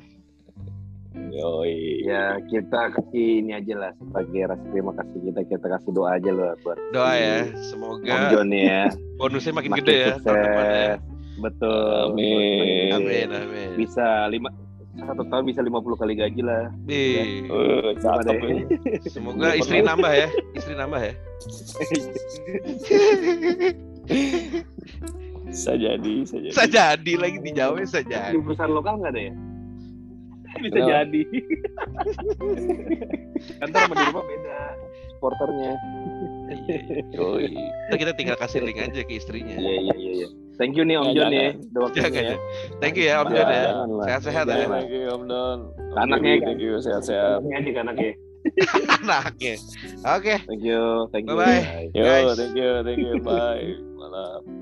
[1.29, 2.01] Yoi.
[2.01, 6.31] Ya kita kasih ini aja lah sebagai rasa terima kasih kita kita kasih doa aja
[6.31, 8.87] loh buat Doa ya, Om semoga John ya.
[9.19, 10.39] bonusnya makin, Makin gede ya depan ya.
[10.39, 10.99] sukses.
[11.39, 12.03] Betul.
[12.09, 12.91] Amin.
[12.93, 13.69] Amin, amin.
[13.75, 14.49] Bisa lima
[14.99, 16.67] satu tahun bisa 50 kali gaji lah.
[16.85, 18.31] Ih, Eh, cakep Ada.
[18.35, 18.67] ini.
[19.05, 21.13] semoga istri nambah ya, istri nambah ya.
[25.49, 26.51] Bisa jadi, bisa jadi.
[26.53, 28.35] Bisa jadi lagi dijawabnya bisa Di jadi.
[28.37, 29.33] perusahaan lokal nggak ada ya?
[30.59, 30.89] Bisa Kenapa?
[30.89, 31.21] jadi.
[33.61, 34.59] Kantor sama di rumah beda.
[35.19, 35.73] Porternya.
[36.49, 37.01] Iya, iya.
[37.13, 37.51] Yoi.
[37.91, 39.53] Ntar kita tinggal kasih link aja ke istrinya.
[39.53, 40.11] Iya iya iya.
[40.23, 40.27] iya.
[40.57, 41.49] Thank you nih Om Ya, John ya.
[41.95, 42.11] jangan.
[42.11, 42.23] Ya.
[42.33, 42.37] ya.
[42.83, 43.63] Thank you ya Om John ya.
[44.09, 44.65] Sehat-sehat ya.
[44.67, 45.21] Thank you Om.
[45.27, 45.59] Om
[45.99, 46.47] Anaknya kan?
[46.51, 47.39] Thank you, sehat-sehat.
[47.45, 48.11] Ini aja kan anaknya.
[49.03, 49.53] Anaknya.
[50.15, 50.35] Oke.
[50.47, 50.83] Thank you.
[51.11, 51.35] Thank you.
[51.35, 51.91] Bye-bye.
[51.95, 52.35] Yo, Guys.
[52.39, 53.63] thank you, thank you, bye.
[53.99, 54.58] Malam.